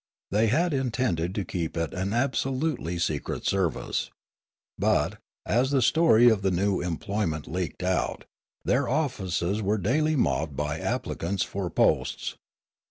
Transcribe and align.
They 0.31 0.47
had 0.47 0.73
intended 0.73 1.35
to 1.35 1.45
keep 1.45 1.77
it 1.77 1.93
an 1.93 2.11
absolutely 2.11 2.97
secret 2.97 3.45
service. 3.45 4.09
But, 4.79 5.19
as 5.45 5.69
the 5.69 5.83
story 5.83 6.27
of 6.27 6.41
the 6.41 6.49
new 6.49 6.81
employ 6.81 7.27
ment 7.27 7.47
leaked 7.47 7.83
out, 7.83 8.25
their 8.65 8.89
offices 8.89 9.61
were 9.61 9.77
daily 9.77 10.15
mobbed 10.15 10.57
by 10.57 10.79
applicants 10.79 11.43
for 11.43 11.69
posts. 11.69 12.35